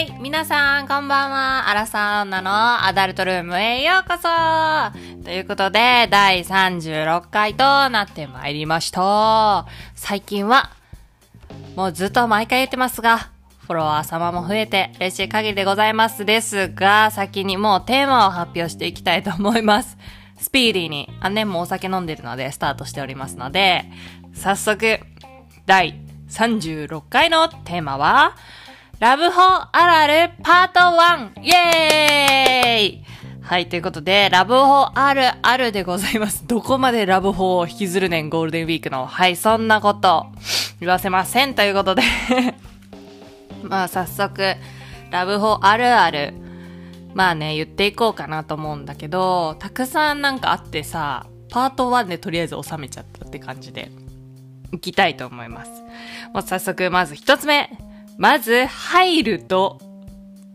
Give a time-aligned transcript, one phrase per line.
[0.00, 0.18] はい。
[0.18, 1.68] 皆さん、こんばんは。
[1.68, 4.22] アラサー女のアダルトルームへようこそ
[5.22, 9.66] ということで、第36回となってまいりました。
[9.94, 10.70] 最近は、
[11.76, 13.28] もうずっと毎回言ってますが、
[13.58, 19.98] フォロワー様も増えて嬉しい限りでございますですが、先にもうテーマを発表していきたいと思います。
[20.38, 23.84] スピーディーに、あ、ね、もうお酒飲んでるのでスタートしておりますので、
[24.32, 24.98] 早速、
[25.66, 28.34] 第36回のテーマは、
[29.00, 30.80] ラブホあるあるパート
[31.40, 31.40] 1!
[31.42, 33.04] イェーイ
[33.40, 36.46] はい、ということで、ラブホあるあるでございます。
[36.46, 39.06] どこまでラブホを引きずるねん、ゴールデンウィークの。
[39.06, 40.26] はい、そんなこと
[40.80, 41.54] 言わせません。
[41.54, 42.02] ということで
[43.64, 44.54] まあ、早速、
[45.10, 46.34] ラブホあるある。
[47.14, 53.90] まあね、言っていこうかなと思うんだけど、たくさんなんかあってさ、パート1でとりあえず収めちゃったって感じで、
[54.72, 55.70] いきたいと思います。
[56.34, 57.89] もう早速、まず一つ目。
[58.20, 59.80] まず、入ると、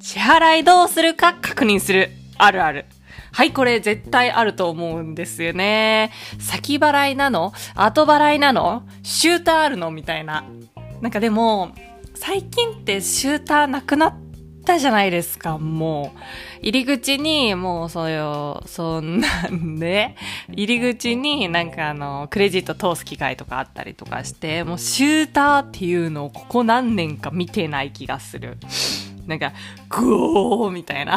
[0.00, 2.10] 支払いどうするか確認する。
[2.38, 2.86] あるある。
[3.32, 6.10] はい、これ絶対あると思うんですよね。
[6.38, 7.52] 先払いなの？
[7.74, 8.88] 後払いなの？
[9.02, 9.90] シューターあるの？
[9.90, 10.42] みたいな。
[11.02, 11.74] なんかでも、
[12.14, 14.14] 最近ってシューターなくなっ
[14.60, 16.18] ったじゃないですか、もう。
[16.62, 20.14] 入り口に、もうそういう、そんなんで、
[20.50, 28.58] 入り口になんかあの、クレジット通す機会とかあったりとかして、もうシューターっていうのをここ何年か見てない気がする。
[29.30, 29.52] なんか、
[29.88, 31.16] グオーみたいな。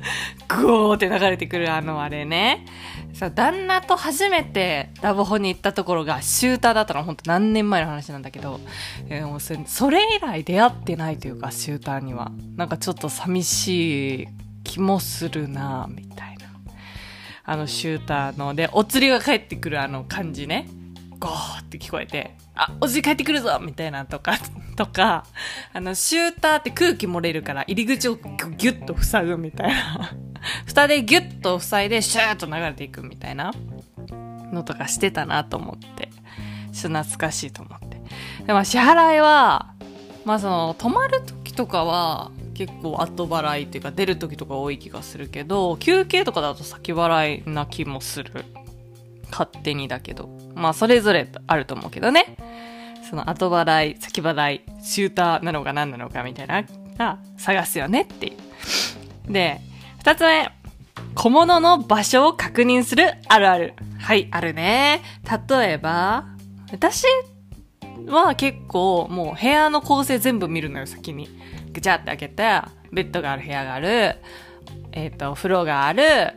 [0.48, 2.66] グオーって流れてくるあのあれね。
[3.14, 8.60] そう、旦那と初めてラブホに行ったところがシューターだったの、ほんと何年前の話なんだけど、
[9.08, 12.30] えーもうそれそれ以来出会ってないというか、シューターには。
[12.56, 14.28] なんかちょっと寂しい
[14.62, 16.44] 気もするなみたいな。
[17.44, 20.68] あのシューターの、で、お釣りが返ってくるあの感じね。
[21.18, 24.34] ゴーって聞こえて、あ、お釣り返ってくるぞみたいなとか、
[24.76, 25.24] とか、
[25.72, 30.12] あの、シューターって空気漏れるから入り口をギュッと塞ぐみたいな。
[30.66, 33.52] 蓋でギュッと塞いでシューッと流れていくみたいな
[34.52, 36.10] のとかしてたなと思って、
[36.72, 38.00] ちょっと懐かしいと思って。
[38.46, 39.74] でも支払いは、
[40.24, 48.44] まあその、泊まる時とかは、結構後払いっていうか出る時とか多い気がするけど、休憩とかだと先払いな気もする。
[49.30, 50.28] 勝手にだけど。
[50.54, 52.36] まあそれぞれあると思うけどね。
[53.14, 56.64] その後払い、先払い、シューターなのか何なのかみたいな、
[56.98, 58.32] が探すよねってい
[59.28, 59.32] う。
[59.32, 59.60] で、
[59.98, 60.50] 二つ目。
[61.14, 63.74] 小物の場所を確認するあるある。
[64.00, 65.00] はい、あるね。
[65.48, 66.24] 例えば、
[66.72, 67.04] 私
[68.08, 71.28] は結構もう部屋の構成全部見るのよ、先に。
[71.72, 74.16] ぐちゃって開けて、ベッドがある部屋がある、
[74.90, 76.32] えっ、と、お風呂がある、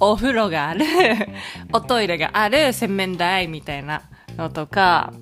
[0.00, 0.84] お風呂がある、
[1.72, 4.02] おトイレがある、洗面台みたいな
[4.36, 5.14] のとか、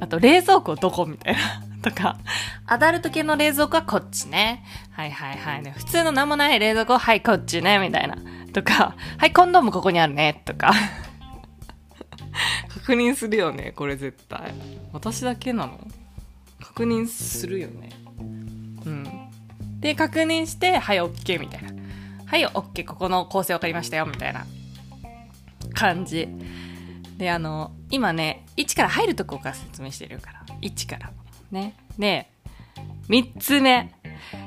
[0.00, 1.40] あと冷蔵庫どこみたいな。
[1.82, 2.18] とか、
[2.66, 4.64] アダルト系の冷蔵庫はこっちね。
[4.90, 5.72] はいはいはいね。
[5.76, 7.78] 普通の何もない冷蔵庫ははいこっちね。
[7.78, 8.16] みたいな。
[8.52, 10.42] とか、はいコンドームここにあるね。
[10.44, 10.72] とか。
[12.68, 13.72] 確認するよね。
[13.76, 14.52] これ絶対。
[14.92, 15.78] 私だけなの？
[16.60, 17.90] 確認するよね。
[18.84, 19.04] うん。
[19.80, 21.70] で、確認して、はい、オッケーみたいな。
[22.26, 24.46] はい、オッケー、ここの構成分かりましたよ、みたいな
[25.74, 26.28] 感じ。
[27.18, 30.44] で、あの、今ね、1から入るとこから説明してるから。
[30.62, 31.10] 1から。
[31.50, 31.74] ね。
[31.98, 32.30] で、
[33.08, 33.92] 3つ目。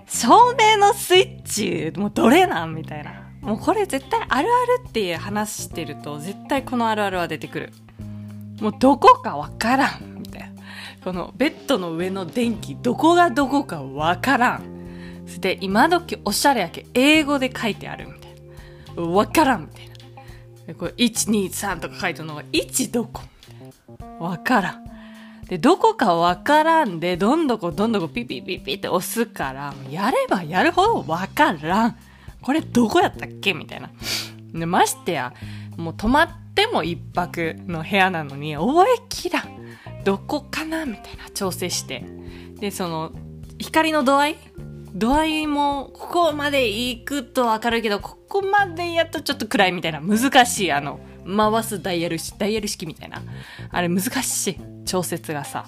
[0.07, 2.73] 照明のスイッチ、もうどれなん？
[2.73, 3.29] みたいな。
[3.41, 7.73] もうこれ絶対あるあるっていう話してると、絶対このあるあるは出てくる。
[8.61, 10.19] もうどこかわからん。
[10.19, 10.49] みたいな。
[11.03, 14.63] このベッドの上の電気、どこがどこかわからん。
[15.25, 18.35] そして今時おしゃれやけ、英語で書いてあるみたい
[18.95, 19.03] な。
[19.11, 19.90] わからんみたいな。
[20.67, 23.21] でこれ、1、2、3とか書いてるのが、1どこ。
[24.19, 24.85] わからん。
[25.47, 31.97] で、どこかわからんで、どんどこどんどこピピピピって押すから、やればやるほどわからん。
[32.41, 33.53] これどこやったっけ？
[33.53, 33.89] みたいな。
[34.53, 35.33] で、ましてや、
[35.77, 40.03] もう泊まっても一泊の部屋なのに、覚えきらん。
[40.03, 40.85] どこかな？
[40.85, 42.05] みたいな調整して。
[42.59, 43.11] で、その、
[43.59, 44.37] 光の度合い
[44.93, 53.21] 度合いも、ここまで行くと明るいけど、ここまでやっとちょっと暗いみたいな、難しい、あの、回すダイヤル式、ダイヤル式みたいな。
[53.69, 54.57] あれ難しい。
[54.85, 55.65] 調節がさ。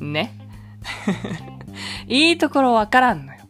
[0.00, 0.32] ね。
[2.08, 3.40] いいところわからんのよ。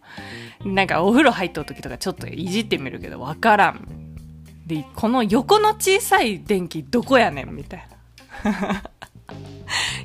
[0.64, 3.87] なんかお風呂入った時とかちょっといじってみるけどわからん。
[4.66, 7.88] で、この横の小さい電気どこやねんみたい
[8.44, 8.82] な。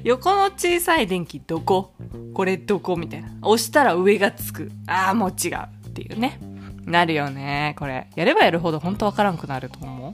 [0.03, 1.93] 横の小さい電気どこ？
[2.33, 2.95] これどこ？
[2.97, 3.29] みたいな。
[3.41, 4.71] 押したら上がつく。
[4.87, 5.57] ああ、もう違う。
[5.87, 6.39] っていうね。
[6.85, 7.75] なるよね。
[7.79, 8.07] これ。
[8.15, 10.13] やればやるほど本当わからんくなると思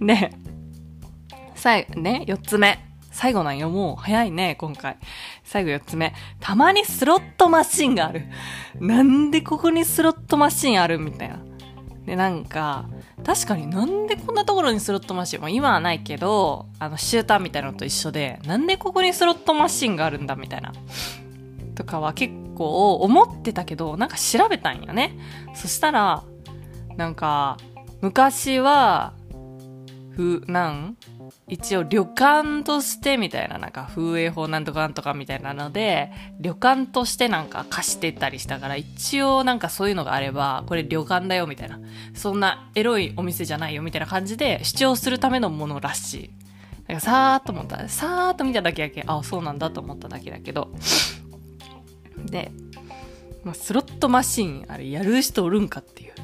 [0.00, 0.06] う。
[0.06, 0.32] で、
[1.56, 2.78] 最後ね、四つ目。
[3.10, 3.96] 最後なんよ、もう。
[3.96, 4.98] 早いね、今回。
[5.42, 6.12] 最後4つ目。
[6.38, 8.26] たまにスロットマシンがある。
[8.78, 10.98] なんでここにスロットマシンある？
[10.98, 11.38] みたいな。
[12.06, 12.86] で、なんか、
[13.24, 20.72] 確かになんでこんなところにスロットマシン、も今はないけど、あの、シューターみたいなのと一緒で、なんでここにスロットマシンがあるんだみたいな。
[21.74, 25.18] とかは結構思ってたけど、なんか調べたんよね。
[25.54, 26.22] そしたら、
[26.96, 27.56] なんか、
[28.00, 29.12] 昔は、
[30.16, 30.96] ふ、なん
[31.46, 36.10] 一応旅館としてみたいな、なんか風営法なんとかなんとかみたいなので、
[36.40, 41.78] 旅館としてなんか貸してたりしたから、一応なんかそういうのがあれば、これ旅館だよみたいな。
[42.14, 46.30] そんなエロいお店じゃないよみたいな感じで主張するためのものらしい。
[46.88, 47.86] なんかさーっと思った。
[47.90, 50.70] さーっと見ただけやけ、あ、そうなんだと思っただけだけど。
[52.24, 52.52] で、
[53.44, 56.14] まあ、スロットマシン、あれやる人おるんかっていう。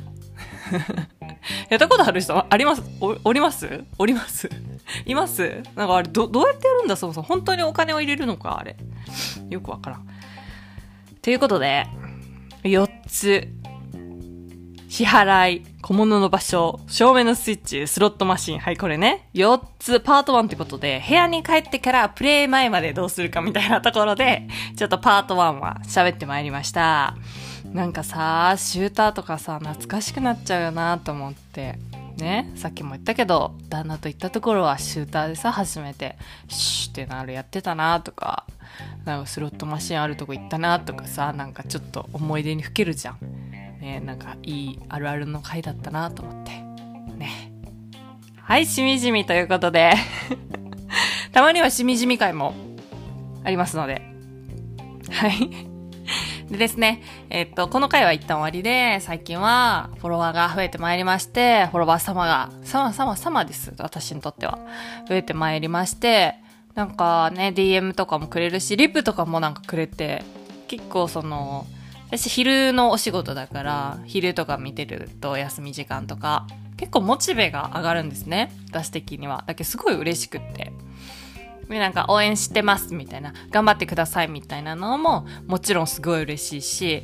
[1.71, 2.83] やったことある人あります？
[3.01, 3.85] おおります？
[3.99, 4.49] おります？
[5.07, 5.63] います？
[5.77, 6.97] なんかあれど、どうやってやるんだ？
[6.97, 7.27] そもそも。
[7.27, 8.59] 本当にお金を入れるのか？
[8.59, 8.77] あれ。
[9.51, 10.07] よくわからん。
[11.21, 11.87] ということで、
[12.65, 13.49] 4つ。
[14.89, 18.59] 支払い、小物の場所、照明のスイッチ、スロットマシン。
[18.59, 19.31] はい、これね。
[19.33, 24.47] 4つ、パート1ってことで、部屋に帰ってからプレイ前までどうするかみたいなところで、
[24.77, 27.17] ちょっとパート1は喋ってまいりました。
[27.73, 31.79] なんかさ、シューターとかさ、懐かしくなっちゃうよなと思って。
[32.17, 36.17] ね、さっきも言ったけど、旦那と行ったところはシューターでさ、初めて、
[36.49, 38.45] シューってなるやってたなとか、
[39.05, 43.19] なんかスロットマシンあるとこ行ったなとかさ、なんかちょっと思い出にふけるじゃん。
[43.81, 46.51] ね、なんかいいあるあるの回だったなと思って。
[47.17, 47.53] ね。
[48.37, 49.95] はい、しみじみということで
[51.33, 52.55] たまにはしみじみ回も
[53.45, 54.03] ありますので。
[55.11, 55.72] はい。
[56.53, 63.73] でですね、えっと、この回は一旦終わりで、最近はフォロワーが増えてまいりまして、フォロワー様が、様様様です。
[63.79, 64.59] 私にとっては。
[65.09, 66.35] 増えてまいりまして、
[66.75, 70.25] なんかね、DM とかもくれるし、リプとかもなんかくれて、
[70.69, 71.67] 結構その、
[72.09, 76.47] 私昼のお仕事だから、昼とか見てると休み時間とか、
[76.77, 78.53] 結構モチベが上がるんですね。
[78.69, 79.45] 私的には。
[79.47, 80.71] だけどすごい嬉しくって。
[81.73, 87.03] で、なんか応援してますみたいな、頑張ってくださいみたいなのももちろんすごい嬉しいし、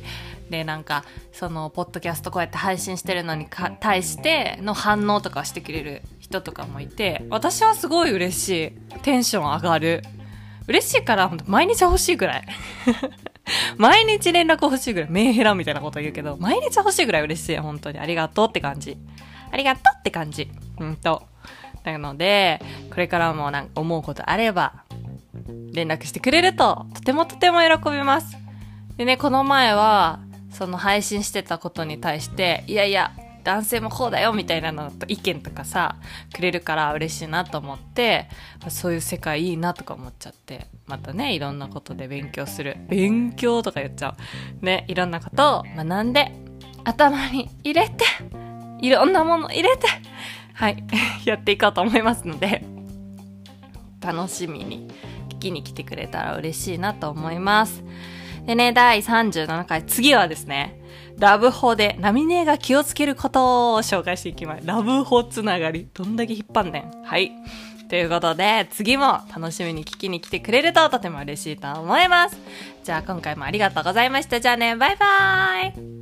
[0.49, 3.47] で、なんか、その、ポッドキャストこうやって配信してるのに
[3.79, 8.49] 対しての反応とかしてくれる人とかもいて、私はすごい嬉し
[8.95, 8.99] い。
[9.01, 10.03] テンション上がる。
[10.67, 12.47] 嬉しいから、毎日欲しいぐらい。
[13.77, 15.09] 毎日連絡欲しいぐらい。
[15.09, 17.57] メンヘラみたいなこと言うけど、毎日欲しいぐらい嬉しい。
[17.57, 17.99] 本当に。
[17.99, 18.97] ありがとうって感じ。
[19.51, 20.49] ありがとうって感じ。
[20.79, 21.28] うんと。
[21.93, 24.83] なので、これからもなんか思うことあれば、
[25.73, 28.37] 連絡してくれると、とてもとても喜びます。
[28.97, 30.19] でね、この前は、
[30.51, 33.11] その配信してたことに対して、いやいや、
[33.43, 35.95] 男性もこうだよみたいなのと意見とかさ、
[36.33, 38.27] くれるから嬉しいなと思って、
[38.67, 42.77] そういう世界いいなとか思っちゃって、またね、いろんなことで勉強する。
[42.89, 44.15] 勉強とか言っちゃ
[44.61, 44.65] う。
[44.65, 46.31] ね、いろんなことを学んで、
[46.83, 48.05] 頭に入れて、
[48.81, 49.87] いろんなもの入れて、
[50.59, 50.83] はい、
[51.23, 52.65] やっていこうと思いますので、
[54.01, 54.89] 楽しみに
[55.29, 57.81] 聞きに来てくれたら嬉しいなと思います。
[58.45, 60.81] でね、第37回、次はですね、
[61.17, 64.67] ラブホで波ネが気をつけることを紹介していきます。
[64.67, 65.87] ラブホつながり。
[65.93, 67.03] どんだけ引っ張んねん。
[67.05, 67.31] はい。
[67.87, 72.37] ということで、次も楽しみに聞きに来てくれるととても嬉しいと思います。
[72.83, 74.41] じゃあ今回もありがとうございました。
[74.41, 75.98] じゃあね、バイバーイ